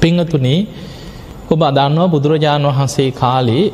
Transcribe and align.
පිංහතුනේ 0.00 0.60
ඔබ 1.48 1.60
අදන්නවා 1.62 2.08
බුදුරජාණන් 2.08 2.68
වහන්සේ 2.70 3.08
කාලේ 3.12 3.64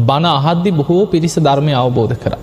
බණ 0.00 0.26
අහද්දි 0.30 0.70
බොහෝ 0.72 1.02
පිරිස 1.06 1.36
ධර්මය 1.38 1.72
අවබෝධ 1.74 2.14
කර. 2.16 2.34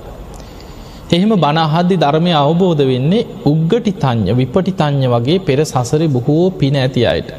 එහෙම 1.12 1.32
බණ 1.36 1.60
අහද්දි 1.60 1.96
ධර්මය 1.98 2.32
අවබෝධ 2.38 2.84
වෙන්නේ 2.86 3.28
උග්ගටි 3.46 3.94
තං්ඥ 3.96 4.34
විපටි 4.34 4.74
තං්ඥ 4.74 5.08
වගේ 5.08 5.40
පෙර 5.42 5.60
සසර 5.64 6.02
බොහෝ 6.10 6.46
පින 6.54 6.78
ඇති 6.78 7.04
අයට. 7.06 7.32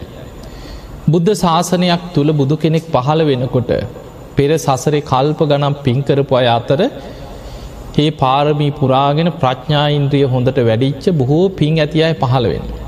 බුද්ධ 1.09 1.33
ශාසනයක් 1.35 2.05
තුළ 2.15 2.33
බුදු 2.33 2.57
කෙනෙක් 2.57 2.85
පහළ 2.91 3.23
වෙනකොට 3.23 3.73
පෙර 4.37 4.51
සසරේ 4.59 5.03
කල්ප 5.03 5.41
ගනම් 5.45 5.75
පින්කරපු 5.83 6.35
අය 6.35 6.47
අතර 6.51 6.81
ඒ 7.99 8.11
පාරමී 8.19 8.71
පුරාගෙන 8.73 9.31
ප්‍රඥා 9.41 9.89
ඉන්ද්‍රිය 9.91 10.27
හොඳට 10.27 10.61
වැඩිච්ච 10.61 11.11
බොහෝ 11.15 11.45
පින් 11.55 11.75
ඇති 11.79 12.05
අය 12.05 12.15
පහළවෙන්න. 12.15 12.82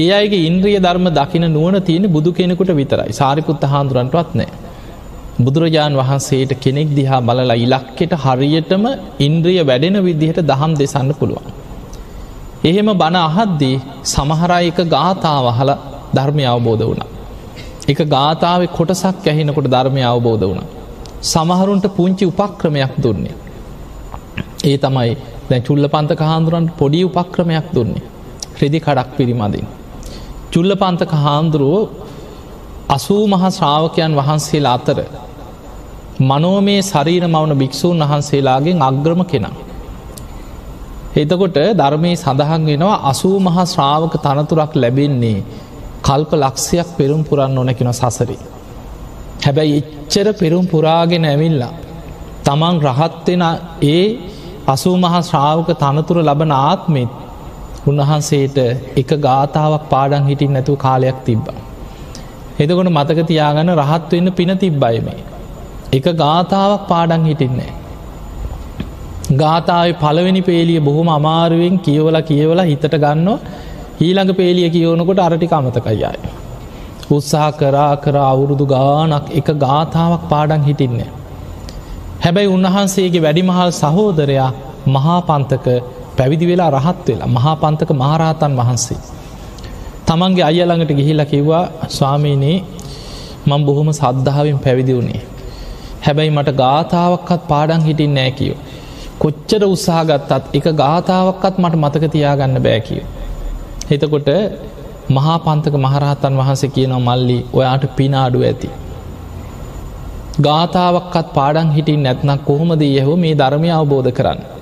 ඒ 0.00 0.10
අයගේ 0.12 0.42
ඉන්ද්‍රිය 0.46 0.78
ධර්ම 0.78 1.06
දකින 1.10 1.44
නුවන 1.48 1.76
තියෙන 1.82 2.04
බුදු 2.08 2.30
කෙනෙකුට 2.32 2.72
විතරයි 2.72 3.12
සාරිපුත්ත 3.12 3.62
හාන්දුරන්ටවත් 3.64 4.30
නෑ. 4.34 4.50
බුදුරජාණන් 5.38 5.98
වහන්සේට 6.00 6.52
කෙනෙක් 6.56 6.88
දිහා 6.90 7.20
බලලා 7.20 7.56
ඉලක්කෙට 7.56 8.12
හරියටම 8.16 8.84
ඉන්ද්‍රිය 9.18 9.60
වැඩෙන 9.62 9.96
විදිහට 10.00 10.40
දහම් 10.42 10.72
දෙසන්න 10.74 11.10
පුළුවන්. 11.14 11.46
එහෙම 12.62 12.90
බණ 12.92 13.18
අහද්දී 13.20 13.76
සමහරයක 14.06 14.78
ගාථාවහල 14.88 15.70
ධර්මය 16.12 16.44
අවබෝධ 16.46 16.84
වුණ. 16.84 17.02
එක 17.88 18.00
ගාථාව 18.08 18.62
කොටසක් 18.70 19.26
ඇහෙනකොට 19.26 19.68
ධර්මය 19.68 20.02
අවබෝධ 20.04 20.44
වුණ. 20.44 20.62
සමහරුන්ට 21.24 21.86
පුංචි 21.90 22.24
උපක්‍රමයක් 22.26 22.94
දුන්නේ. 22.98 23.34
ඒ 24.64 24.76
තමයි 24.78 25.10
දැ 25.50 25.60
චුල්ල 25.60 25.84
පන්තක 25.88 26.22
හාන්දුරන්ට 26.22 26.70
පොඩි 26.76 27.02
උපක්‍රමයක් 27.04 27.68
දුන්නේ. 27.72 28.06
රෙදි 28.60 28.78
කඩක් 28.78 29.10
පිරිමදින්. 29.16 29.68
චුල්ල 30.50 30.72
පන්තක 30.74 31.12
හාන්දුරුවෝ 31.18 31.82
අසූ 32.88 33.24
මහ 33.26 33.42
ශ්‍රාවකයන් 33.50 34.12
වහන්සේලා 34.16 34.74
අතර 34.74 34.98
මනෝමේ 36.22 36.80
ශරීර 36.82 37.24
මවන 37.26 37.52
භික්‍ෂූන් 37.54 38.02
වහන්සේලාගෙන් 38.02 38.82
අග්‍රම 38.82 39.20
කෙනා. 39.24 39.56
එතකොට 41.14 41.58
ධර්මය 41.74 42.10
සඳහන් 42.14 42.62
වෙනවා 42.66 42.98
අසූ 43.04 43.36
මහා 43.40 43.64
ශ්‍රාවක 43.64 44.14
තනතුරක් 44.18 44.72
ලැබෙන්නේ 44.74 45.38
කල්ප 46.02 46.30
ලක්ෂයක් 46.34 46.88
පෙරුම් 46.96 47.22
පුරන්න 47.24 47.58
ඕනැකෙන 47.58 47.92
සසරි. 47.92 48.36
හැබැයි 49.44 49.78
එච්චර 49.80 50.28
පෙරුම් 50.34 50.64
පුරාගෙන 50.66 51.24
ඇවිල්ලා. 51.24 51.72
තමන් 52.44 52.76
රහත්වෙන 52.86 53.42
ඒ 53.86 54.04
අසූ 54.66 54.96
මහා 54.96 55.22
ශ්‍රාවක 55.22 55.68
තනතුර 55.76 56.18
ලබන 56.20 56.52
ආත්මෙත් 56.60 57.10
උන්වහන්සේට 57.86 58.58
එක 58.96 59.10
ගාථාවක් 59.18 59.84
පාඩන් 59.88 60.26
හිටින් 60.26 60.52
නැතුව 60.52 60.76
කාලයක් 60.76 61.18
තිබ්බා. 61.24 61.58
එදකොට 62.58 62.90
මතක 62.90 63.26
තියාගන්න 63.26 63.74
රහත් 63.76 64.10
වෙන්න 64.12 64.32
පින 64.32 64.52
තිබ්බයිමේ. 64.58 65.20
එක 65.92 66.06
ගාථාවක් 66.16 66.88
පාඩන් 66.88 67.24
හිටින්නේ. 67.24 67.72
ගාථාව 69.32 69.92
පළවෙනි 69.94 70.42
පේලිය 70.42 70.80
බොහොම 70.80 71.08
අමාරුවෙන් 71.08 71.78
කියවල 71.78 72.20
කියවල 72.22 72.60
හිතට 72.62 72.94
ගන්නවා 72.96 73.38
ඊළඟ 74.00 74.34
පේලිය 74.34 74.68
කියවනකොට 74.70 75.18
අරටි 75.18 75.48
අමතකයියයි. 75.50 76.18
උත්සාහ 77.10 77.50
කරා 77.52 77.92
කර 77.96 78.16
අවුරුදු 78.22 78.66
ගානක් 78.66 79.32
එක 79.32 79.48
ගාථාවක් 79.58 80.28
පාඩන් 80.28 80.62
හිටින්නේ. 80.62 81.10
හැබැයි 82.20 82.48
උන්වහන්සේගේ 82.48 83.22
වැඩිමහල් 83.22 83.72
සහෝදරයා 83.72 84.50
මහා 84.88 85.18
පන්තක 85.20 85.66
පැවිදි 86.20 86.46
වෙලා 86.46 86.70
රහත් 86.70 87.06
වෙලා 87.08 87.28
මහා 87.28 87.54
පන්තක 87.56 87.90
මහරහතන් 87.94 88.52
වහන්සේ. 88.56 88.98
තමන්ගේ 90.06 90.44
අයළඟට 90.44 90.92
ගිහිල්ල 90.92 91.22
කිව්වා 91.24 91.64
ස්වාමීනයේ 91.88 92.56
මං 93.46 93.62
බොහොම 93.64 93.88
සද්ධාවෙන් 93.92 94.58
පැවිදි 94.58 94.96
වුණේ. 94.96 95.22
හැබැයි 96.02 96.30
මට 96.30 96.50
ගාථාවක්කත් 96.54 97.42
පාඩන් 97.48 97.82
හිටින් 97.82 98.12
නෑ 98.14 98.32
කියෝ. 98.32 98.58
කොච්චර 99.18 99.62
උත්සාහගත්තත් 99.66 100.54
එක 100.54 100.66
ගාථාවක්කත් 100.74 101.56
මට 101.58 101.74
මතක 101.76 102.04
තියාගන්න 102.10 102.62
බෑ 102.62 102.80
කියෝ. 102.80 103.08
එතකොට 103.90 104.30
මහා 105.10 105.38
පන්තක 105.38 105.74
මහරහතන් 105.78 106.34
වහන්සේ 106.36 106.70
කියනවා 106.70 107.02
මල්ලි 107.08 107.38
ඔයාට 107.52 107.84
පිනාඩු 107.96 108.42
ඇති. 108.42 108.70
ගාථාවක්කත් 110.40 111.28
පාඩන් 111.34 111.70
හිටින් 111.70 112.02
නැත්නක් 112.02 112.40
කොහොමද 112.44 112.82
යහෝ 112.90 113.16
මේ 113.16 113.34
ධර්මය 113.34 113.70
අවබෝධ 113.72 114.12
කරන්න. 114.12 114.59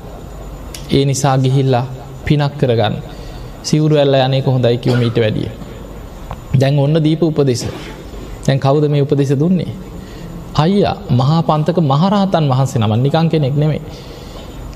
ඒ 0.91 1.04
නිසා 1.04 1.37
ගිහිල්ලා 1.38 1.87
පිනක් 2.25 2.53
කරගන්න 2.60 2.97
සිවුරු 3.62 3.97
ඇල්ල 3.97 4.15
යනේ 4.16 4.43
කොහොඳයි 4.43 4.78
කිවමීට 4.78 5.16
වැඩිය. 5.16 5.49
දැන් 6.54 6.78
ඔන්න 6.78 6.97
දීප 7.04 7.22
උපදෙස. 7.22 7.62
දැන් 8.47 8.60
කවුද 8.60 8.84
මේ 8.88 9.03
උපදෙස 9.03 9.32
දුන්නේ. 9.34 9.72
අයියා 10.54 10.97
මහා 11.10 11.41
පන්තක 11.43 11.78
මහරහතන් 11.82 12.44
වහන්සේ 12.49 12.81
නමන් 12.81 13.00
නිකං 13.03 13.28
කෙනෙක් 13.28 13.56
නෙමේ. 13.56 13.82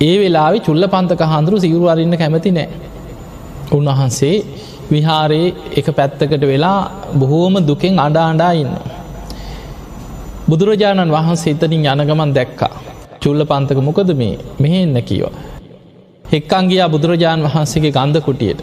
ඒ 0.01 0.17
වෙලාවෙ 0.21 0.59
චුල්ල 0.61 0.85
පන්තක 0.87 1.23
හාන්දුරු 1.23 1.61
සිවුරු 1.61 1.87
අරන්න 1.89 2.17
කැමති 2.17 2.51
නෑ. 2.51 2.69
උන්වහන්සේ 3.73 4.37
විහාරයේ 4.91 5.55
එක 5.77 5.87
පැත්තකට 5.97 6.45
වෙලා 6.45 6.81
බොහෝම 7.15 7.55
දුකෙන් 7.69 7.97
අඩා 7.99 8.27
අඩා 8.31 8.53
ඉන්න. 8.53 8.75
බුදුරජාණන් 10.49 11.15
වහන්සේ 11.17 11.55
එතනින් 11.55 11.87
යනගමන් 11.87 12.35
දැක්කා. 12.35 12.75
චුල්ල 13.23 13.41
පන්තක 13.45 13.79
මොකද 13.81 14.11
මේ 14.15 14.35
මෙහෙන්න 14.61 14.97
කියවා. 15.03 15.52
එක්කං 16.33 16.69
ගියා 16.69 16.89
බුදුරජාණන් 16.89 17.47
වහන්සේගේ 17.47 17.93
ගන්ධ 17.93 18.21
කුටියට. 18.21 18.63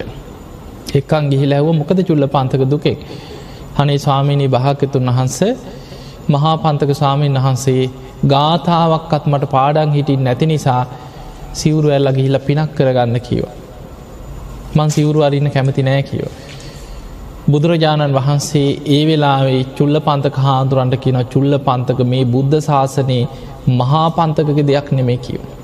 එක්කං 0.96 1.26
ගිහිලැව 1.32 1.68
මොකද 1.74 2.00
චුල්ල 2.04 2.26
පන්තක 2.28 2.64
දුකෙක්. 2.66 3.00
හනේ 3.78 3.98
ස්වාමීණී 3.98 4.48
භාකතුන් 4.48 5.10
වහන්ස 5.10 5.38
මහා 6.30 6.56
පන්තක 6.58 6.92
ස්වාමීන් 6.94 7.38
වහන්සේ 7.38 7.84
ගාථාවක්කත් 8.26 9.26
මට 9.26 9.50
පාඩන් 9.50 9.92
හිටින් 9.92 10.24
නැති 10.24 10.46
නිසා 10.46 10.82
සිවුරු 11.54 11.90
ඇල්ල 11.90 12.12
ගිහිල්ල 12.12 12.40
පිනක් 12.40 12.74
කරගන්න 12.76 13.20
කියව. 13.20 13.46
මං 14.76 14.90
සිවුරු 14.90 15.22
අරින්න 15.22 15.52
කැමති 15.52 15.84
නෑ 15.84 16.02
කියව. 16.04 16.28
බුදුරජාණන් 17.52 18.18
වහන්සේ 18.18 18.68
ඒ 18.88 19.04
වෙලාවේ 19.08 19.62
චුල්ල 19.78 20.02
පන්තක 20.02 20.38
හාදුරන්ට 20.40 20.98
කියන 20.98 21.22
චුල්ල 21.28 21.54
පන්තක 21.62 22.02
මේ 22.08 22.26
බුද්ධ 22.28 22.60
ශාසනයේ 22.64 23.24
මහා 23.76 24.06
පන්තකක 24.12 24.60
දෙයක් 24.66 24.92
නෙමේ 24.94 25.20
කියව. 25.20 25.59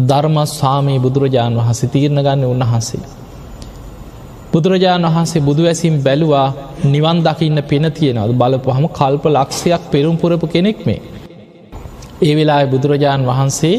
ධර්මස්වාමී 0.00 0.98
බුදුරජාණන් 0.98 1.58
වහන්සේ 1.58 1.88
තීරණ 1.88 2.20
ගන්න 2.20 2.44
උන්වහන්සේ. 2.44 3.00
බුදුරජාණන් 4.52 5.06
වහන්සේ 5.06 5.40
බුදුවැසිම් 5.40 5.94
බැලුවා 6.02 6.48
නිවන් 6.86 7.18
දකින්න 7.24 7.58
පෙන 7.62 7.84
තියෙනවද 7.90 8.32
බලපු 8.34 8.68
හම 8.70 8.86
කල්ප 8.90 9.24
ලක්ෂයක් 9.26 9.82
පෙරුම් 9.92 10.16
පුරපු 10.16 10.46
කෙනෙක් 10.46 10.78
මේ. 10.86 11.00
ඒ 12.22 12.34
වෙලා 12.36 12.62
බුදුරජාණන් 12.66 13.28
වහන්සේ 13.30 13.76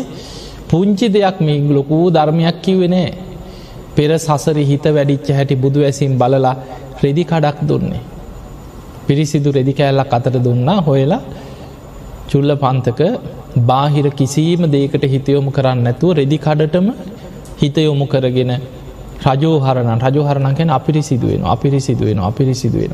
පුංචි 0.70 1.08
දෙයක් 1.10 1.38
මේ 1.40 1.60
ලොකූ 1.70 2.06
ධර්මයක් 2.10 2.58
කිව්වෙනෑ 2.64 3.10
පෙර 3.96 4.10
සසර 4.18 4.58
හිත 4.70 4.86
වැඩිච්ච 4.88 5.28
හැටි 5.30 5.56
බුදු 5.56 5.80
ඇසිම් 5.82 6.12
බලලා 6.18 6.56
රෙදි 7.04 7.24
කඩක් 7.24 7.58
දුන්නේ. 7.62 8.04
පිරිසිදු 9.08 9.50
රෙදි 9.52 9.74
කෑල්ලක් 9.74 10.14
අතට 10.14 10.36
දුන්නා 10.46 10.80
හොයලා 10.82 11.22
චුල්ල 12.30 12.52
පන්තක 12.56 13.02
බාහිර 13.66 14.10
කිසිීම 14.10 14.72
දේකට 14.72 15.04
හිතයොමු 15.04 15.52
කරන්න 15.52 15.84
නැතුව 15.84 16.12
රෙදි 16.12 16.38
කඩටම 16.38 16.88
හිතයොමු 17.62 18.06
කරගෙන 18.06 18.52
රජෝහරණ 19.26 20.00
රජහරණ 20.00 20.56
ගැන 20.56 20.70
අපිරි 20.70 21.02
සිදුවෙන 21.02 21.44
අපිරි 21.44 21.80
සිදුවෙන 21.80 22.20
අපිරි 22.20 22.54
සිදුවෙන. 22.54 22.92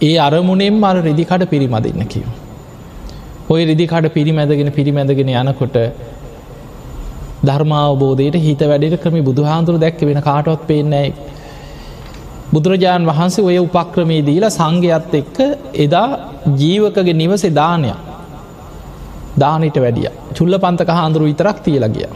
ඒ 0.00 0.16
අරමුණෙන් 0.18 0.84
අර 0.84 0.96
රෙදිකඩ 0.96 1.44
පිරිමදින්න 1.46 2.06
කිව. 2.06 2.26
ඔය 3.50 3.64
රෙදිකඩ 3.64 4.08
පිරිමැදගෙන 4.08 4.72
පිරිමැදගෙන 4.72 5.28
යනකොට 5.28 5.76
ධර්මාවබෝධයට 7.44 8.36
හිත 8.36 8.58
වැඩට 8.58 9.02
ක්‍රම 9.02 9.24
බුදුහාන්දුර 9.24 9.78
දැක්ක 9.78 10.00
වෙන 10.00 10.20
කාටවත් 10.20 10.66
පේනෑ. 10.66 11.12
බුදුරජාණන් 12.52 13.06
වහන්සේ 13.06 13.44
ඔය 13.44 13.58
උපක්‍රමේ 13.58 14.22
දීලා 14.22 14.50
සංඝයත් 14.50 15.14
එක්ක 15.14 15.38
එදා 15.74 16.08
ජීවකගේ 16.56 17.12
නිවසේ 17.12 17.50
දානයක් 17.50 18.11
දානට 19.36 19.76
වැඩිය 19.76 20.10
චුල්ල 20.34 20.54
පන්තක 20.58 20.90
හාන්දුරු 20.90 21.24
විතරක් 21.24 21.58
තියලගිය 21.60 22.08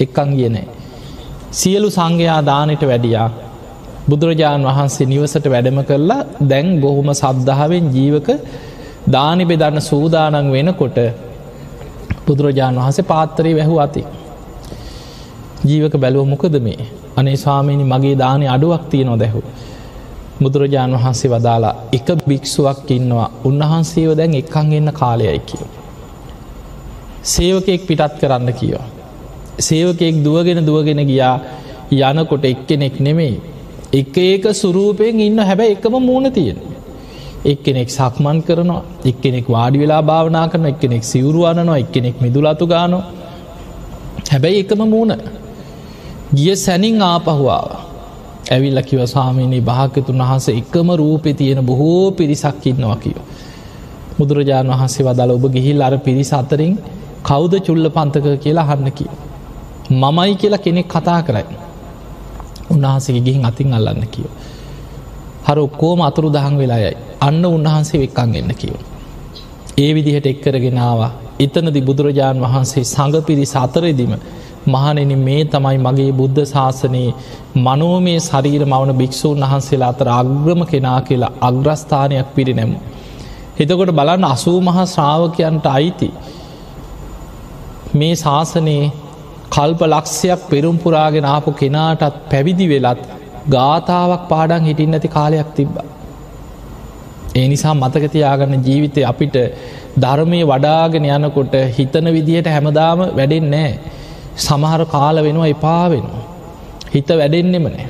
එක්කං 0.00 0.30
කියනෑ. 0.32 0.66
සියලු 1.52 1.88
සංඝයා 1.90 2.40
දානට 2.42 2.82
වැඩියා 2.82 3.28
බුදුරජාණන් 4.08 4.66
වහන්සේ 4.66 5.06
නිවසට 5.06 5.46
වැඩම 5.46 5.78
කරලා 5.84 6.22
දැන් 6.42 6.68
බොහොම 6.80 7.08
සද්ධාවෙන් 7.12 7.86
ජීවක 7.94 8.28
දානි 9.08 9.44
බෙදන්න 9.44 9.80
සූදානන් 9.82 10.52
වෙනකොට 10.52 10.98
බුදුරජාණන් 12.26 12.78
වහන්සේ 12.78 13.04
පාත්තරය 13.04 13.54
වැැහු 13.54 13.78
අති. 13.78 14.02
ජීවක 15.64 15.94
බැලුව 15.96 16.26
මොකද 16.26 16.56
මේ 16.60 16.88
අනේ 17.16 17.36
ස්වාමීනි 17.36 17.84
මගේ 17.84 18.16
දානය 18.16 18.46
අඩුවක් 18.48 18.84
තිය 18.90 19.04
නොදැහු. 19.04 19.42
බුදුරජාණන් 20.40 20.96
වහන්සේ 20.96 21.30
වදාලා 21.30 21.74
එක 21.92 22.08
භික්ෂුවක් 22.28 22.90
ඉන්නවා 22.90 23.28
උන්වහන්සේව 23.44 24.10
දැන් 24.14 24.34
එක්කං 24.34 24.72
එන්න 24.72 24.92
කාලයයි 24.92 25.40
කියව. 25.40 25.85
සේවකෙක් 27.26 27.82
පිටත් 27.82 28.14
කරන්න 28.20 28.52
කියවා. 28.52 28.86
සේවකෙක් 29.60 30.16
දුවගෙන 30.20 30.60
දුවගෙන 30.62 31.02
ගියා 31.04 31.36
යනකොට 31.90 32.44
එක්කෙනෙක් 32.44 33.00
නෙමෙයි. 33.00 33.40
එක 33.92 34.16
ඒක 34.18 34.44
සුරූපයෙන් 34.54 35.20
ඉන්න 35.20 35.38
හැබැයි 35.40 35.72
එකම 35.72 35.94
මූුණ 36.00 36.32
තියෙන. 36.32 36.58
එක්කෙනෙක් 37.44 37.88
සක්මන් 37.90 38.38
කරනවා 38.42 38.82
එක්කෙනෙක් 39.04 39.46
වාඩි 39.48 39.78
වෙලා 39.78 40.02
භාවනා 40.02 40.46
කරන 40.48 40.66
එක්කෙනෙක් 40.66 41.04
සිවරුවනවා 41.04 41.78
එක්කෙනෙක් 41.78 42.16
මිදුලතු 42.20 42.66
ගානෝ 42.66 43.02
හැබැයි 44.26 44.60
එකම 44.60 44.80
මූුණ 44.84 45.12
ගිය 46.34 46.56
සැනින් 46.56 47.02
ආපහුවාව 47.02 47.68
ඇවිල්ල 48.50 48.80
කිව 48.82 49.00
ස්වාමීනී 49.04 49.62
භාකතුන් 49.62 50.18
වහස 50.20 50.48
එකම 50.50 50.88
රූපෙ 50.92 51.30
තියෙන 51.32 51.60
බොහෝ 51.62 52.10
පිරිසක් 52.12 52.66
ඉන්නවා 52.66 52.96
කියෝ. 52.96 53.24
බුදුරජාණන් 54.18 54.72
වහන්සේ 54.72 55.06
වදල 55.06 55.30
ඔබ 55.30 55.44
ගිහිල් 55.52 55.82
අර 55.82 55.94
පිරිස 55.98 56.32
අතරින් 56.32 56.74
කෞද 57.22 57.52
චුල්ල 57.60 57.90
පන්තක 57.90 58.26
කියලා 58.40 58.64
හන්නකි. 58.64 59.06
මමයි 59.92 60.34
කියලා 60.34 60.58
කෙනෙක් 60.58 60.88
කතා 60.88 61.22
කරයි. 61.22 61.44
උන්වහන්සේ 62.70 63.20
ගිහින් 63.20 63.44
අතින් 63.44 63.72
අල්ලන්න 63.72 64.06
කියෝ. 64.08 64.32
හර 65.44 65.58
ඔක්කෝම 65.58 66.00
අතුරු 66.00 66.28
දහන් 66.30 66.58
වෙලායයි 66.58 66.96
අන්න 67.20 67.44
උන්වහන්සේ 67.46 68.00
වෙක්කං 68.00 68.34
එන්න 68.34 68.52
කියව. 68.54 68.76
ඒ 69.78 69.90
විදිහට 69.94 70.26
එක්කරගෙනවා 70.26 71.10
එතනදි 71.40 71.80
බුදුරජාණන් 71.80 72.42
වහන්සේ 72.42 72.84
සඟ 72.84 73.22
පිරි 73.22 73.46
සතරෙදිම 73.46 74.12
මහනෙන 74.66 75.12
මේ 75.18 75.44
තමයි 75.44 75.78
මගේ 75.78 76.12
බුද්ධ 76.12 76.40
ශාසනයේ 76.44 77.14
මනෝමේ 77.56 78.18
ශරීර 78.20 78.62
මවන 78.64 78.92
භික්‍ෂූන් 78.92 79.44
වහන්සේලා 79.44 79.88
අතර 79.88 80.08
අග්‍රම 80.10 80.62
කෙනා 80.64 81.00
කියලා 81.00 81.32
අග්‍රස්ථානයක් 81.40 82.28
පිරිනැමු. 82.34 82.78
එතකොට 83.58 83.90
බලන්න 83.90 84.24
අසූ 84.24 84.58
මහා 84.60 84.86
ශ්‍රාවකයන්ට 84.86 85.66
අයිති. 85.66 86.08
මේ 87.96 88.14
ශාසනයේ 88.16 88.92
කල්ප 89.50 89.80
ලක්ෂයක් 89.86 90.40
පෙරුම්පුරාගෙන 90.50 91.26
ආපු 91.26 91.50
කෙනාටත් 91.54 92.16
පැවිදි 92.30 92.66
වෙලත් 92.68 93.02
ගාථාවක් 93.48 94.22
පාඩන් 94.28 94.64
හිටින් 94.64 94.90
නැති 94.90 95.08
කාලයක් 95.08 95.50
තිබ්බ. 95.54 95.76
ඒ 97.34 97.46
නිසා 97.48 97.74
මතකතියාගන්න 97.74 98.64
ජීවිතය 98.64 99.00
අපිට 99.04 99.36
ධර්මය 99.96 100.40
වඩාගෙන 100.44 101.06
යනකොට 101.08 101.54
හිතන 101.76 102.06
විදිහට 102.08 102.48
හැමදාම 102.48 103.00
වැඩෙන් 103.12 103.46
නෑ. 103.50 103.72
සමහර 104.38 104.82
කාල 104.86 105.16
වෙනවා 105.22 105.48
එපා 105.48 105.84
වෙනවා. 105.90 106.24
හිත 106.94 107.08
වැඩෙන්නෙම 107.12 107.66
නෑ. 107.66 107.88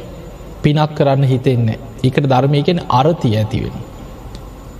පිනක් 0.62 0.94
කරන්න 0.94 1.24
හිතෙන්නේ. 1.24 1.78
එකට 2.04 2.24
ධර්මයකෙන් 2.24 2.78
අරති 2.90 3.30
ඇති 3.34 3.58
වෙන. 3.64 3.76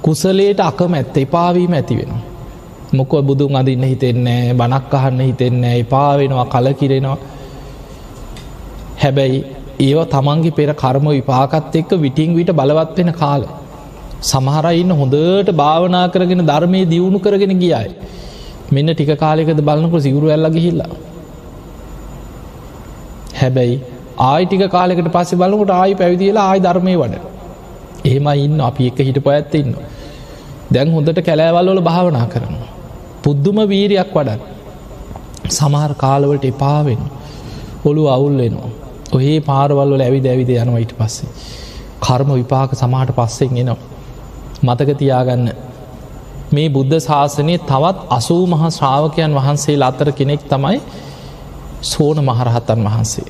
කුසලේට 0.03 0.61
අකම 0.61 0.93
ඇත්ත 0.95 1.17
එපාවීම 1.19 1.73
ඇති 1.73 1.99
වෙන. 2.97 3.05
මොකො 3.05 3.23
බුදුන් 3.23 3.57
අදින්න 3.57 3.83
හිතෙන්නේ 3.83 4.55
බනක් 4.55 4.95
අහන්න 4.95 5.21
හිතෙන්නේ 5.21 5.81
එපා 5.81 6.19
වෙනවා 6.19 6.45
කල 6.45 6.73
කිරෙනවා. 6.73 7.17
හැබැයි 9.03 9.45
ඒව 9.81 10.05
තමන්ගේ 10.05 10.51
පෙර 10.51 10.75
කර්ම 10.75 11.09
විපාකත් 11.09 11.77
එක්ක 11.77 11.91
විටිං 11.91 12.35
විට 12.37 12.49
බලවත් 12.49 12.97
වෙන 12.97 13.13
කාල. 13.13 13.43
සමහරයින්න 14.21 14.91
හොඳට 14.91 15.53
භාවනා 15.53 16.09
කරගෙන 16.09 16.47
ධර්මය 16.47 16.85
දියුණු 16.85 17.19
කරගෙන 17.19 17.59
ගියයි. 17.61 17.91
මෙන්න 18.73 18.87
ටික 18.87 19.19
කාලෙකද 19.19 19.61
බලන්නක 19.61 20.03
සිවුරු 20.03 20.29
ඇල්ල 20.29 20.51
ගිහිල්ලා. 20.51 20.89
හැබැයි 23.35 23.81
ආයිටික 24.19 24.71
කාලෙකට 24.71 25.09
පස්සේ 25.13 25.37
බලකට 25.37 25.71
ආයි 25.71 25.95
පැවිදිලා 25.95 26.49
ආයි 26.49 26.61
ධර්මය 26.61 26.97
වඩ. 26.97 27.15
එහෙම 28.05 28.27
ඉන්න 28.27 28.61
අපි 28.61 28.87
එක 28.87 28.99
හිට 28.99 29.25
පඇත්ත 29.25 29.55
ඉන්න. 29.55 29.77
දැන් 30.73 30.93
හොඳට 30.93 31.23
කැලෑවල්වල 31.23 31.81
භාවනා 31.81 32.27
කරනවා. 32.27 32.66
පුද්දුම 33.27 33.59
වීරයක් 33.67 34.11
වඩන්. 34.15 34.41
සමහර 35.51 35.93
කාලවලට 35.95 36.45
එපාවෙන් 36.45 37.01
ඔොළු 37.85 38.03
අවුල් 38.07 38.37
වෙනවා. 38.39 38.71
ඔහේ 39.13 39.39
පාරවල්ල 39.41 40.01
ඇවිද 40.01 40.27
ඇවිද 40.27 40.51
යනවා 40.55 40.79
ඊට 40.79 40.95
පස්සේ. 40.95 41.31
කර්ම 42.01 42.31
විපාක 42.33 42.71
සමහට 42.73 43.11
පස්සෙන් 43.13 43.57
එනවා. 43.57 43.79
මතකතියාගන්න 44.65 45.49
මේ 46.53 46.69
බුද්ධ 46.69 47.01
ශාසනය 47.01 47.59
තවත් 47.63 47.99
අසූ 48.11 48.43
මහා 48.47 48.71
ශ්‍රාවකයන් 48.71 49.35
වහන්සේ 49.35 49.77
අතර 49.83 50.09
කෙනෙක් 50.13 50.43
තමයි 50.45 50.79
සෝන 51.83 52.19
මහරහතන් 52.21 52.81
වහන්සේ. 52.85 53.29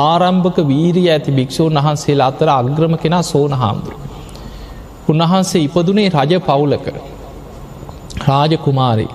ආරම්භක 0.00 0.58
වීරී 0.66 1.08
ඇති 1.10 1.30
භික්‍ෂූන් 1.32 1.74
වහන්සේලා 1.76 2.28
අතර 2.28 2.48
අග්‍රම 2.50 2.94
කෙනා 2.96 3.22
සෝන 3.24 3.52
හාමුදුරු. 3.54 3.96
උන්වහන්සේ 5.08 5.62
ඉපදුනේ 5.62 6.08
රජ 6.10 6.32
පවුලක 6.40 6.86
රාජ 8.28 8.56
කුමාරී 8.56 9.10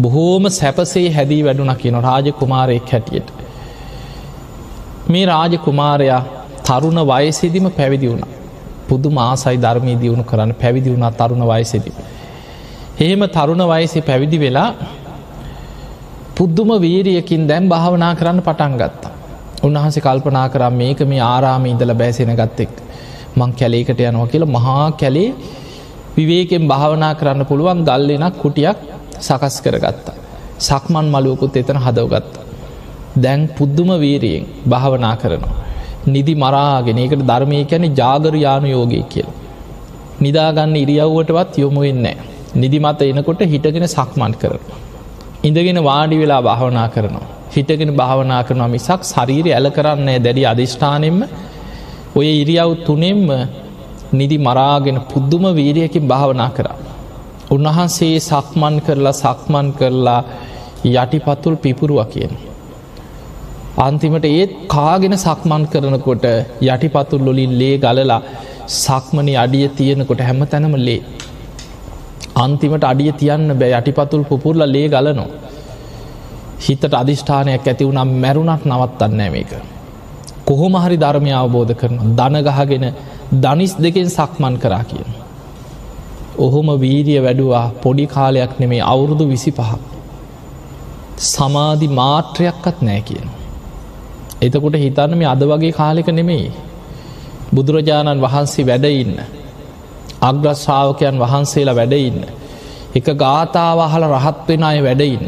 බොහෝම 0.00 0.44
සැපසේ 0.50 1.06
හැදී 1.10 1.42
වැඩුණ 1.44 1.74
කියන 1.76 1.96
රාජ 2.00 2.32
කුමාරයෙක් 2.32 2.92
හැටියට. 2.92 3.28
මේ 5.08 5.24
රාජ 5.26 5.58
කුමාරයා 5.58 6.22
තරුණ 6.64 7.00
වයසිදිම 7.06 7.66
පැවිදි 7.70 8.08
වුණ. 8.08 8.24
පුදු 8.88 9.10
මාසයි 9.10 9.56
ධර්මී 9.56 9.96
දියුණු 10.00 10.24
කරන්න 10.24 10.54
පැවිදි 10.54 10.90
වුණා 10.90 11.12
තරුණ 11.12 11.44
වයසිදි. 11.44 11.92
එහෙම 13.00 13.22
තරුණ 13.28 13.62
වයසි 13.64 14.00
පැවිදි 14.00 14.38
වෙලා 14.40 14.68
පුද්දුම 16.36 16.70
වීරියකින් 16.80 17.48
දැම් 17.48 17.68
භාවනා 17.68 18.12
කරන්න 18.14 18.42
පටන් 18.42 18.74
ගත්තා. 18.74 19.12
උන්වහන්සේ 19.62 20.02
කල්පනා 20.02 20.48
කරම් 20.48 20.74
මේක 20.74 21.00
මේ 21.04 21.22
ආරාම 21.24 21.66
ඉදල 21.66 21.94
බෑසෙන 21.94 22.34
ගත්තෙක්. 22.34 22.72
මං 23.36 23.52
කැලේකට 23.52 24.00
යනවා 24.00 24.26
කියලා 24.26 24.48
මහා 24.48 24.86
කැලේ 24.92 25.28
විවේකෙන් 26.20 26.64
භාවනා 26.66 27.12
කරන්න 27.14 27.46
පුළුවන් 27.46 27.80
ගල්ලෙනක් 27.82 28.36
කුටියක් 28.36 28.78
සකස් 29.18 29.56
කරගත්තා. 29.60 30.16
සක්මන් 30.60 31.06
මලුවකුත් 31.06 31.56
එතන 31.56 31.78
හදවගත්ත. 31.78 32.34
දැන් 33.16 33.40
පුද්දුම 33.50 33.90
වීරියෙන් 33.96 34.44
භාවනා 34.66 35.14
කරනවා. 35.16 35.56
නිදි 36.06 36.34
මරාගෙන 36.36 36.98
ඒකට 36.98 37.22
ධර්මය 37.22 37.64
කැන 37.64 37.84
ජාගරයානු 37.94 38.68
යෝගය 38.68 39.02
කියල. 39.04 39.28
නිදාගන්න 40.20 40.76
ඉරියව්වටවත් 40.76 41.58
යොමු 41.58 41.80
වෙන්නේ. 41.80 42.16
නිදිමත 42.54 43.02
එනකොට 43.02 43.40
හිටගෙන 43.46 43.86
සක්මන් 43.88 44.32
කරන. 44.34 44.62
ඉඳගෙන 45.42 45.78
වාඩි 45.82 46.16
වෙලා 46.18 46.42
භාවනා 46.42 46.88
කරනවා. 46.88 47.28
හිටගෙන 47.50 47.92
භාවනා 47.96 48.42
කරනවා 48.42 48.68
මිසක් 48.68 49.00
ශරීරය 49.04 49.50
ඇල 49.50 49.68
කරන්නේ 49.70 50.18
දැඩි 50.18 50.42
අධිෂ්ඨානෙන්ම 50.46 51.18
ඔය 52.16 52.28
ඉරියව් 52.42 52.70
තුනෙම්ම 52.86 53.24
නිදි 54.12 54.36
මරාගෙන 54.38 54.98
පුද්දුම 55.10 55.44
වීරියකින් 55.58 56.08
භාවනා 56.08 56.50
කරා. 56.50 56.76
උන්වහන්සේ 57.50 58.16
සක්මන් 58.20 58.76
කරලා 58.86 59.14
සක්මන් 59.14 59.68
කරලා 59.78 60.20
යටිපතුල් 60.94 61.56
පිපුරුව 61.56 62.00
කියන. 62.12 62.32
අන්තිමට 63.78 64.26
ඒත් 64.26 64.52
කාගෙන 64.68 65.14
සක්මන් 65.18 65.64
කරනකොට 65.72 66.24
යටිපතුල් 66.62 67.22
ලොලින් 67.26 67.52
ලේ 67.60 67.76
ගලලා 67.78 68.20
සක්මනි 68.76 69.34
අඩිය 69.36 69.68
තියෙනකොට 69.70 70.20
හැම 70.20 70.40
තැනම 70.46 70.74
ලේ. 70.78 71.02
අන්තිමට 72.36 72.84
අඩිය 72.84 73.12
තියන්න 73.12 73.48
බෑ 73.60 73.72
යටිපතුල් 73.72 74.24
පුපුරල 74.24 74.62
ලේ 74.66 74.88
ගලනො. 74.88 75.26
හිතට 76.60 76.94
අධිෂ්ඨානයක් 76.94 77.66
ඇති 77.66 77.84
වුනම් 77.84 78.10
මැරුණක් 78.22 78.62
නවත්තන්න 78.64 79.22
මේක. 79.34 79.52
කොහොම 80.46 80.74
හරි 80.84 80.96
ධර්මය 80.96 81.32
අවබෝධ 81.32 81.72
කරන 81.80 81.96
දනගහගෙන 82.18 82.86
දනිස් 83.32 83.74
දෙකෙන් 83.76 84.10
සක්මන් 84.10 84.58
කරා 84.58 84.84
කියන. 84.84 85.10
ඔහොම 86.38 86.68
වීරිය 86.80 87.20
වැඩුවා 87.22 87.70
පොඩි 87.82 88.06
කාලයක් 88.06 88.58
නෙමේ 88.58 88.82
අවුරුදු 88.84 89.24
විසි 89.28 89.50
පහක්. 89.50 89.78
සමාධි 91.18 91.88
මාත්‍රයක්කත් 91.90 92.82
නෑ 92.82 93.02
කියන. 93.02 93.28
එතකොට 94.42 94.74
හිතන්න 94.74 95.14
මේ 95.16 95.26
අද 95.26 95.42
වගේ 95.42 95.72
කාලෙක 95.72 96.08
නෙමෙයි. 96.08 96.50
බුදුරජාණන් 97.54 98.20
වහන්සේ 98.20 98.66
වැඩඉන්න. 98.66 99.16
අග්‍රශ්‍රාවකයන් 100.20 101.16
වහන්සේලා 101.18 101.76
වැඩඉන්න. 101.76 102.24
එක 102.94 103.06
ගාථාවහල 103.16 104.04
රහත්වෙන 104.10 104.62
අය 104.62 104.78
වැඩඉන්න. 104.82 105.26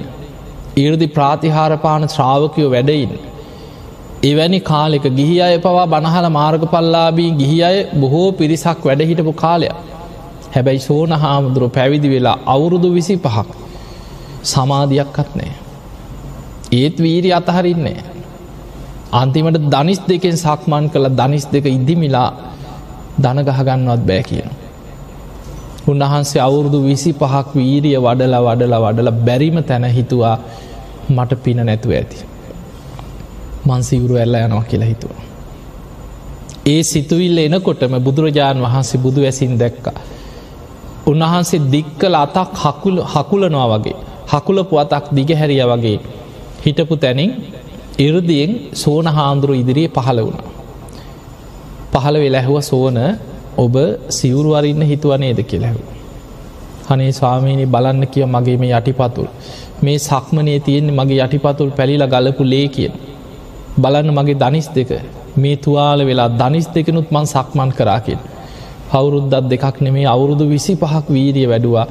ඉරදි 0.76 1.06
ප්‍රාතිහාරපාන 1.08 2.08
ශ්‍රාවකයෝ 2.08 2.70
වැඩඉන්න. 2.70 3.31
එවැනි 4.22 4.60
කාලෙක 4.60 5.06
ගිහි 5.10 5.36
අය 5.40 5.54
පවා 5.58 5.86
බණහල 5.86 6.26
මාර්ග 6.30 6.64
පල්ලාබී 6.64 7.30
ගිහි 7.32 7.58
අය 7.62 7.78
බොහෝ 7.94 8.28
පිරිසක් 8.32 8.84
වැඩහිටපු 8.84 9.32
කාලයක්. 9.34 9.74
හැබැයි 10.54 10.80
සෝන 10.80 11.12
හාමුදුරුව 11.14 11.70
පැවිදි 11.70 12.08
වෙලා 12.08 12.36
අවුරුදු 12.46 12.88
විසි 12.92 13.16
පහක් 13.16 13.48
සමාධයක්කත් 14.44 15.30
නෑ. 15.34 15.52
ඒත් 16.72 16.96
වීරි 16.98 17.30
අතහරින්නේ. 17.32 18.00
අන්තිමට 19.12 19.60
දනිස් 19.66 20.00
දෙකෙන් 20.04 20.36
සක්මන් 20.38 20.84
කළ 20.88 21.08
දනිස් 21.12 21.46
දෙක 21.46 21.66
ඉදිමිලා 21.68 22.30
දනගහගන්නවත් 23.20 24.02
බෑ 24.08 24.22
කියන. 24.22 24.50
උන්වහන්සේ 25.88 26.42
අවුරුදු 26.42 26.78
විසි 26.80 27.12
පහක් 27.14 27.48
වීරිය 27.56 27.96
වඩල 27.98 28.36
වඩල 28.40 28.74
වඩල 28.84 29.10
බැරිම 29.26 29.58
තැන 29.64 29.84
හිතුවා 29.90 30.36
මට 31.10 31.42
පින 31.44 31.60
නැතුව 31.66 31.92
ඇති. 31.92 32.18
මන්සිවුරු 33.66 34.14
ඇල්ල 34.16 34.34
යනවා 34.36 34.64
කියලා 34.64 34.88
හිතුව. 34.88 35.12
ඒ 36.66 36.82
සිතුවිල්ල 36.82 37.38
එනකොටම 37.38 37.94
බුදුරජාණන් 38.06 38.64
වහන්සේ 38.64 39.02
බුදු 39.04 39.20
ඇසින් 39.24 39.54
දැක්ක. 39.58 39.86
උන්වහන්සේ 41.06 41.64
දික්කල 41.72 42.14
අතක් 42.14 42.50
හකුල 42.64 42.96
හකුලනවා 43.04 43.68
වගේ 43.74 43.96
හකුලපු 44.32 44.74
අතක් 44.78 45.04
දිගහැරිය 45.16 45.64
වගේ 45.72 45.98
හිටපු 46.64 46.94
තැනින් 46.96 47.30
ඉරදියෙන් 47.98 48.50
සෝන 48.74 49.06
හාමුදුරු 49.08 49.54
ඉදිරියේ 49.54 49.94
පහළ 49.96 50.20
වුණ. 50.26 50.38
පහළ 51.92 52.16
වෙලා 52.22 52.40
ඇහුව 52.42 52.58
සෝන 52.62 52.98
ඔබ 53.56 53.74
සිවුරුවරන්න 54.10 54.82
හිතුව 54.82 55.12
නේද 55.18 55.40
කියලැහු. 55.42 55.80
හනේ 56.88 57.12
ස්වාමීනි 57.12 57.66
බලන්න 57.66 58.04
කිය 58.06 58.24
මගේ 58.26 58.56
මේ 58.56 58.72
යටිපතුල්. 58.72 59.28
මේ 59.82 59.98
සක්මනේ 60.00 60.58
තියෙන්නේ 60.60 60.98
මගේ 60.98 61.20
යටිපතුල් 61.24 61.70
පැලිලා 61.70 62.12
ගලපු 62.14 62.42
ලේ 62.44 62.68
කියෙන්. 62.68 62.94
බලන්න 63.76 64.10
මගේ 64.10 64.34
දනිස් 64.34 64.68
දෙක 64.68 64.90
මේ 65.36 65.56
තුවාල 65.56 66.00
වෙලා 66.00 66.28
දනිස් 66.30 66.66
දෙකනුත් 66.68 67.08
මං 67.10 67.26
සක්මන් 67.26 67.70
කරාකින්. 67.72 68.18
අවුරුද්දත් 68.92 69.48
දෙකක් 69.48 69.80
නෙමේ 69.80 70.06
අවුරුදු 70.06 70.48
විසි 70.48 70.74
පහක් 70.76 71.06
වීරිය 71.08 71.46
වැඩුවා 71.48 71.86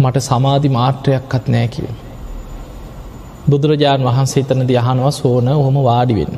මට 0.00 0.16
සමාධි 0.20 0.68
මාත්‍රයක්කත් 0.68 1.48
නෑ 1.48 1.68
කිය. 1.68 1.88
බුදුරජාණන් 3.50 4.08
වහන්සේ 4.08 4.44
තන 4.44 4.68
දියහනවා 4.68 5.10
සෝන 5.12 5.48
හොම 5.58 5.76
වාඩිවෙන්. 5.84 6.32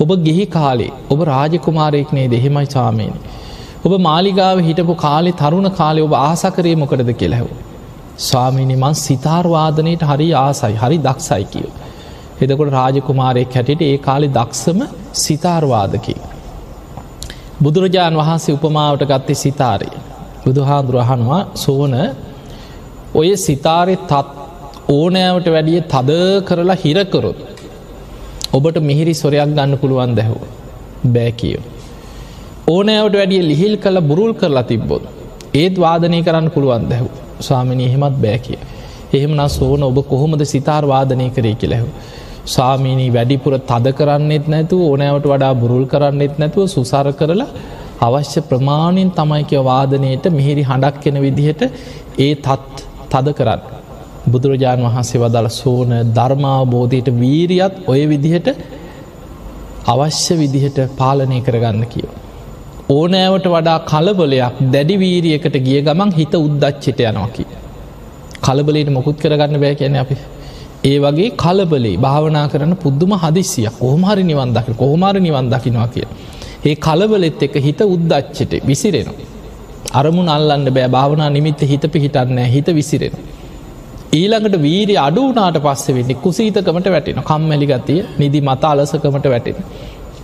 ඔබ 0.00 0.10
ගෙහි 0.24 0.46
කාලේ 0.46 0.92
ඔබ 1.10 1.20
රාජකුමාරයෙක්නේ 1.22 2.26
දෙහෙමයි 2.30 2.66
සාමයනි. 2.66 3.20
ඔබ 3.84 3.92
මාලිගාව 4.00 4.58
හිටපු 4.60 4.94
කාලෙ 4.96 5.32
තරුණ 5.34 5.70
කාලෙ 5.70 6.00
ඔබ 6.02 6.12
ආසකරේ 6.20 6.76
මොකටද 6.76 7.10
කෙලැහව. 7.14 7.48
ස්වාමිනි 8.18 8.76
මන් 8.76 8.94
සිතාර්වාදනයට 8.96 10.02
හරි 10.02 10.28
ආසයි 10.34 10.74
හරි 10.74 10.98
දක්සයි 10.98 11.44
කියව. 11.44 11.70
එදකොට 12.42 12.70
රාජකුමාරයෙක් 12.70 13.54
හැටියට 13.54 13.82
ඒ 13.82 13.98
කාලෙ 13.98 14.28
දක්සම 14.28 14.80
සිතාර්වාදකි. 15.24 16.14
බුදුරජාණන් 17.62 18.20
වහන්සේ 18.20 18.54
උපමාවට 18.54 19.04
ගත්තේ 19.10 19.42
සිතාරය. 19.44 19.90
බුදුහාදුරහනවා 20.44 21.42
සෝන 21.54 21.94
ඔය 23.14 23.28
සිතාරෙ 23.36 23.96
තත් 24.10 24.26
ඕනෑවට 24.88 25.46
වැඩිය 25.46 25.80
තද 25.92 26.10
කරලා 26.48 26.80
හිරකරොත්. 26.84 27.38
ඔබට 28.52 28.76
මිහිරි 28.80 29.14
සොරයක් 29.14 29.50
ගන්න 29.56 29.78
පුළුවන් 29.78 30.14
දැහව. 30.16 30.36
බෑ 31.14 31.32
කියෝ. 31.32 31.64
ඕනෑවට 32.66 33.16
වැඩිය 33.16 33.42
ලිහිල් 33.50 33.74
කළ 33.76 34.00
බුරුල් 34.10 34.32
කරලා 34.34 34.62
තිබ්බොත්. 34.62 35.04
ඒත් 35.54 35.76
වාදනය 35.80 36.18
කරන්න 36.22 36.50
පුළුවන් 36.50 36.86
දැහු 36.88 37.08
ස්වාමිනි 37.40 37.84
එහෙමත් 37.84 38.16
බෑ 38.20 38.38
කිය. 38.38 38.58
එහෙමනා 39.12 39.48
සෝන 39.48 39.82
ඔබ 39.82 39.98
කොහොමද 40.08 40.42
සිතාර් 40.44 40.84
වාදනය 40.86 41.26
කරේ 41.30 41.54
කියලැහු. 41.54 41.88
ස්වාමීනී 42.46 43.12
වැඩිපුර 43.12 43.54
තද 43.60 43.92
කරන්නෙත් 43.92 44.46
නැතු 44.48 44.76
ඕනෑවට 44.88 45.26
වඩා 45.26 45.54
බුරුල් 45.54 45.84
කරන්නෙත් 45.86 46.34
නැතුව 46.38 46.66
සුසර 46.66 47.06
කරලා 47.12 47.48
අවශ්‍ය 48.00 48.40
ප්‍රමාණයෙන් 48.42 49.10
තමයිකව 49.10 49.62
වාදනයට 49.64 50.26
මිහිරි 50.30 50.62
හඬක් 50.62 50.96
කෙන 51.04 51.16
විදිහට 51.20 51.62
ඒ 52.18 52.34
තත් 52.36 52.76
තද 53.10 53.26
කරන්න. 53.32 53.62
බුදුරජාණන් 54.32 54.86
වහන්සේ 54.88 55.22
වදල 55.22 55.48
සෝන 55.52 55.94
ධර්මාබෝධයට 56.16 57.08
වීරියත් 57.14 57.74
ඔය 57.86 58.02
විදිහට 58.08 58.48
අවශ්‍ය 59.86 60.34
විදිහට 60.42 60.78
පාලනය 61.00 61.40
කරගන්න 61.40 61.86
කියව. 61.86 62.10
ඕනෑවට 62.90 63.46
වඩා 63.46 63.78
කලබලයක් 63.90 64.62
දැඩි 64.74 64.96
වීරියකට 64.98 65.56
ගිය 65.66 65.80
ගමන් 65.82 66.12
හිත 66.12 66.34
උද්දච්චිට 66.36 67.00
යනවාකි. 67.02 67.44
කලබලට 68.46 68.90
මොකුත් 68.90 69.18
කරගන්න 69.18 69.60
බෑ 69.62 69.74
කියන 69.74 69.96
අපි. 69.96 70.16
ඒ 70.84 70.96
වගේ 70.98 71.28
කලබලේ 71.36 71.96
භාවනා 71.96 72.46
කරන 72.48 72.72
පුද්දුම 72.76 73.12
හදිසිය 73.22 73.68
කොහමහරි 73.78 74.24
නිවන් 74.30 74.50
දක 74.56 74.74
කොහොමර 74.76 75.14
නිවන් 75.18 75.46
දකිනවා 75.50 75.86
කිය. 75.86 76.08
ඒ 76.66 76.74
කලබලෙත් 76.76 77.42
එක 77.42 77.54
හිත 77.66 77.80
උද්දච්චට 77.86 78.52
විසිරෙනවා. 78.66 79.30
අරමුණ 79.92 80.28
අල්ලන්න 80.28 80.68
බෑ 80.70 80.88
භාවනා 80.88 81.30
නිමිත්ත 81.30 81.62
හිත 81.62 81.84
පිහිටන්න 81.92 82.38
හිත 82.46 82.68
විසිරෙන. 82.70 83.14
ඊළඟට 84.12 84.56
වීරි 84.58 84.96
අඩුනාට 84.98 85.58
පස්ස 85.58 85.86
වෙන්නේ 85.88 86.20
කුසීතකමට 86.24 86.88
වැටෙන 86.88 87.22
කම්මැලි 87.22 87.66
ගතිය 87.66 88.00
නිදි 88.18 88.40
මත 88.40 88.64
අලසකමට 88.64 89.26
වැටෙන. 89.26 89.56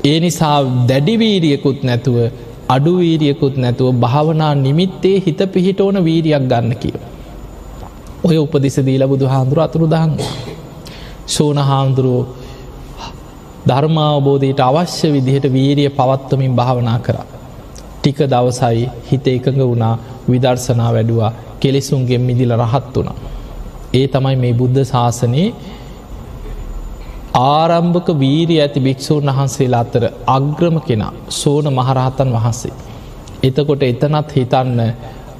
ඒ 0.04 0.18
නිසා 0.20 0.58
දැඩිවීරියකුත් 0.90 1.80
නැතුව 1.82 2.18
අඩුවීරියකුත් 2.68 3.56
නැතුව 3.56 3.88
භාවනා 4.04 4.52
නිමිත්තේ 4.56 5.16
හිත 5.26 5.40
පිහිට 5.54 5.80
ඕන 5.80 6.04
වීරියක් 6.04 6.46
ගන්න 6.52 6.76
කියව. 6.82 7.00
ඔය 8.24 8.36
උපදිස 8.36 8.78
දීල 8.86 9.04
බුදු 9.08 9.26
හාන්දුර 9.26 9.60
අතුරු 9.60 9.86
දහන්. 9.86 10.14
සෝන 11.30 11.58
හාමුදුරුවෝ 11.60 12.24
ධර්මාවබෝධයට 13.68 14.60
අවශ්‍ය 14.60 15.08
විදිහට 15.12 15.46
වීරිය 15.52 15.90
පවත්වමින් 15.90 16.54
භාවනා 16.54 16.98
කරා. 16.98 17.26
ටික 17.96 18.18
දවසයි 18.26 18.88
හිත 19.08 19.26
එකඟ 19.28 19.62
වුණා 19.62 19.94
විදර්ශනා 20.30 20.90
වැඩුවා 20.92 21.32
කෙලෙසුන්ගෙන් 21.60 22.22
මිදිල 22.22 22.52
රහත් 22.56 22.96
වුණා. 22.96 23.18
ඒ 23.94 24.06
තමයි 24.08 24.36
මේ 24.36 24.54
බුද්ධ 24.54 24.82
ශාසනයේ 24.84 25.48
ආරම්භක 27.34 28.08
වීරී 28.18 28.60
ඇති 28.60 28.80
භික්‍ෂූන් 28.80 29.30
වහන්සේලා 29.30 29.80
අතර 29.80 30.04
අග්‍රම 30.28 30.76
කෙනා 30.80 31.12
සෝන 31.30 31.66
මහරහතන් 31.70 32.30
වහන්සේ. 32.32 32.74
එතකොට 33.42 33.82
එතනත් 33.82 34.36
හිතන්න 34.36 34.80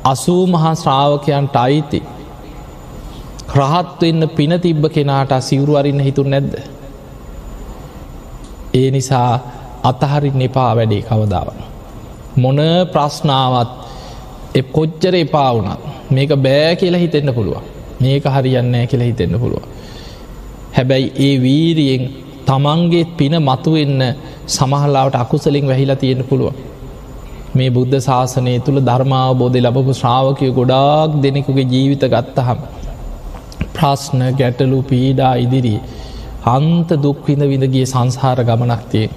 අසූ 0.04 0.42
මහා 0.46 0.74
ශ්‍රාවකයන්ට 0.74 1.56
අයිති. 1.56 2.00
රහත්වන්න 3.52 4.28
පින 4.30 4.52
තිබ්බ 4.58 4.84
කෙනාට 4.88 5.32
සිවුරු 5.40 5.76
අරින්න 5.76 6.00
හිතුර 6.00 6.26
නැද්ද. 6.26 6.54
ඒ 8.74 8.88
නිසා 8.90 9.30
අතහරින් 9.84 10.42
එපා 10.42 10.70
වැඩේ 10.72 11.02
කවදාවන්. 11.02 11.60
මොන 12.36 12.58
ප්‍රශ්නාවත් 12.92 13.70
එ 14.52 14.62
කොච්චර 14.70 15.14
එපා 15.16 15.50
වුණත් 15.50 15.82
මේක 16.10 16.30
බෑ 16.38 16.72
කියලා 16.76 17.00
හිතෙන්න්න 17.00 17.32
පුළුව 17.32 17.62
මේක 18.00 18.24
හරියන්නෑ 18.26 18.86
කියලා 18.86 19.08
හිතෙන්න්න 19.08 19.38
පුළුව 19.38 19.64
හැබැයි 20.72 21.12
ඒ 21.18 21.34
වීරියෙන් 21.38 22.04
තමන්ගේ 22.46 23.04
පින 23.16 23.34
මතුවෙන්න 23.40 24.02
සමහල්ලාවට 24.48 25.16
අකුසලින් 25.16 25.66
වැහිලා 25.66 25.96
තියෙන 25.96 26.22
පුළුව 26.24 26.54
මේ 27.54 27.70
බුද්ධ 27.70 27.96
ශාසනය 28.00 28.54
තුළ 28.60 28.80
ධර්මාවබෝධය 28.80 29.60
ලබපු 29.60 29.92
ශ්‍රාවකය 29.92 30.50
ගොඩාක් 30.50 31.10
දෙනෙකුගේ 31.22 31.66
ජීවිත 31.66 32.04
ගත්තහම් 32.06 32.60
ප්‍රශ්න 33.80 34.22
ගැටලු 34.34 34.78
පීඩා 34.84 35.34
ඉදිරී 35.36 35.80
අන්ත 36.48 36.90
දුක්විඳ 37.02 37.44
විඳගේ 37.46 37.86
සංසාර 37.86 38.38
ගමනක්තිේ 38.44 39.10